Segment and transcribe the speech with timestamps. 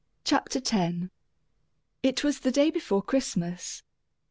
[0.23, 1.05] CHAPTER X
[2.01, 3.83] It was the day before Christmas.